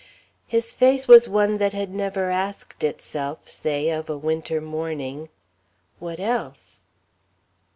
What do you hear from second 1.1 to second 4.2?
one that had never asked itself, say, of a